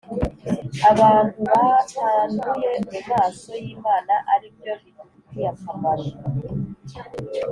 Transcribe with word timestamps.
abantu 0.91 1.39
batanduye 1.63 2.69
mu 2.89 2.99
maso 3.09 3.51
y 3.63 3.65
Imana 3.75 4.13
ari 4.33 4.47
byo 4.55 4.73
bidufitiye 4.81 5.45
akamaro 5.53 6.05